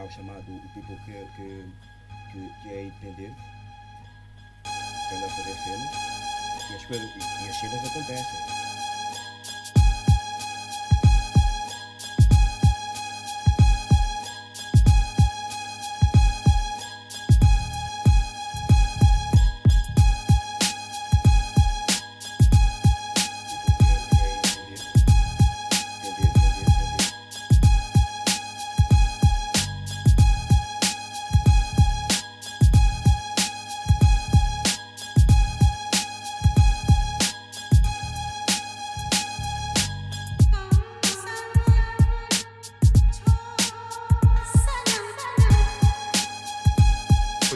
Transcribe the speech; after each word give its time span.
ao 0.00 0.10
chamado 0.10 0.44
o 0.48 0.68
people 0.74 0.96
que, 1.04 1.12
que, 1.36 1.66
que, 2.32 2.62
que 2.62 2.68
é 2.68 2.84
independente, 2.84 3.40
que 4.64 5.14
anda 5.14 5.26
a 5.26 5.30
fazer 5.30 5.54
cenas, 5.54 6.70
e 6.70 6.74
as, 6.74 6.84
coisas, 6.86 7.10
e 7.16 7.48
as 7.48 7.56
cenas 7.56 7.84
acontecem. 7.86 8.69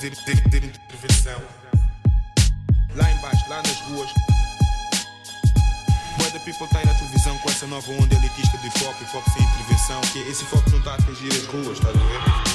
Fazer 0.00 0.16
ter, 0.24 0.50
ter 0.50 0.64
intervenção. 0.64 1.42
Lá 2.96 3.12
embaixo, 3.12 3.50
lá 3.50 3.56
nas 3.58 3.80
ruas. 3.82 4.10
Boa 6.16 6.30
da 6.30 6.40
people 6.40 6.66
tá 6.68 6.78
aí 6.78 6.86
na 6.86 6.94
televisão 6.94 7.36
com 7.38 7.50
essa 7.50 7.66
nova 7.66 7.92
onda 7.92 8.14
elitista 8.14 8.56
de 8.58 8.68
hop, 8.68 9.00
hip 9.00 9.16
hop 9.16 9.24
sem 9.28 9.42
intervenção. 9.42 10.00
Que 10.12 10.20
esse 10.20 10.44
foco 10.44 10.70
não 10.70 10.80
tá 10.80 10.92
a 10.92 10.94
atingir 10.94 11.30
as 11.30 11.46
ruas, 11.46 11.78
estás 11.78 11.94
a 11.94 11.98
ver? 11.98 12.49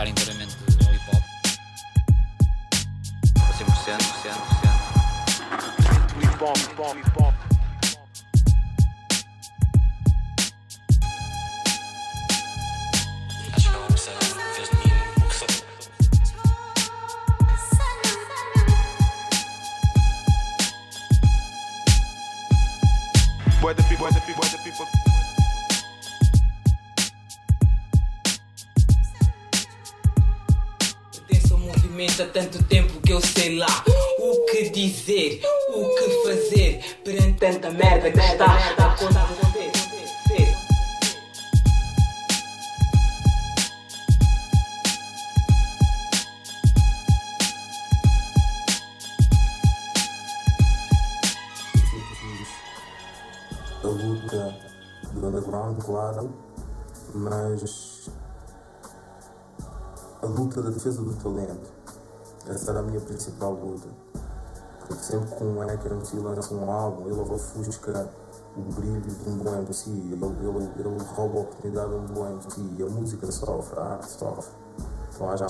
Dedicar 0.00 0.08
inteiramente 0.08 0.56
ao 0.86 0.94
hip 0.94 1.04
hop. 1.10 1.22
100%, 3.58 3.98
100%, 4.22 4.32
100%. 4.62 4.80
Hip 6.22 6.42
hop, 6.42 6.56
hip 6.56 6.80
hop, 6.80 6.96
hip 6.96 7.10
hop. 7.18 7.34
Acho 13.52 13.68
que 13.68 13.74
é 13.74 13.78
uma 13.78 13.86
opção 13.86 14.14
fez 14.54 14.68
de 14.70 14.76
mim 14.76 14.92
o 24.78 25.09
há 32.08 32.26
tanto 32.26 32.62
tempo 32.64 32.98
que 33.02 33.12
eu 33.12 33.20
sei 33.20 33.56
lá 33.56 33.84
o 34.18 34.46
que 34.46 34.70
dizer, 34.70 35.42
o 35.68 35.84
que 35.96 36.26
fazer 36.26 36.80
perante 37.04 37.38
tanta 37.38 37.70
merda 37.70 38.10
que 38.10 38.18
está 38.18 38.46
a 38.46 38.94
acontecer. 38.94 39.70
a 53.82 53.88
luta 53.88 54.56
do 55.12 55.26
underground, 55.26 55.82
claro, 55.82 56.34
mas 57.14 58.10
a 60.22 60.26
luta 60.26 60.62
da 60.62 60.70
defesa 60.70 61.02
do 61.02 61.14
talento. 61.16 61.79
Essa 62.48 62.70
era 62.70 62.80
a 62.80 62.82
minha 62.82 63.00
principal 63.00 63.52
luta. 63.52 63.88
Porque 64.80 65.02
sempre 65.02 65.36
que 65.36 65.44
um 65.44 65.62
MC 65.62 66.16
lança 66.18 66.54
um 66.54 66.70
álbum, 66.70 67.08
ele 67.08 67.20
ofusca 67.20 68.10
o 68.56 68.60
brilho 68.60 69.00
de 69.00 69.30
um 69.30 69.36
bom 69.36 69.54
MC, 69.56 69.90
ele, 69.90 70.12
ele, 70.12 70.70
ele 70.78 71.04
rouba 71.14 71.38
a 71.38 71.42
oportunidade 71.42 71.90
de 71.90 71.96
um 71.96 72.06
bom 72.06 72.26
MC 72.26 72.60
e 72.78 72.82
a 72.82 72.86
música 72.86 73.30
sofre, 73.30 73.78
a 73.78 73.84
arte 73.84 74.10
sofre. 74.10 74.52
Então 75.14 75.30
acho, 75.30 75.44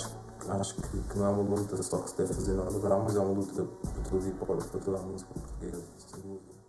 acho 0.48 0.74
que, 0.74 0.82
que 0.82 1.18
não 1.18 1.26
é 1.26 1.30
uma 1.30 1.42
luta 1.42 1.82
só 1.82 1.98
que 1.98 2.10
se 2.10 2.18
deve 2.18 2.34
fazer 2.34 2.52
no 2.52 2.62
underground, 2.64 3.04
mas 3.04 3.16
é 3.16 3.20
uma 3.20 3.32
luta 3.32 3.64
para 3.64 4.02
todo 4.10 4.26
hip 4.26 4.44
para 4.44 4.80
toda 4.80 4.98
a 4.98 5.02
música 5.02 5.32
portuguesa, 5.32 5.82
sem 5.96 6.20
dúvida. 6.20 6.59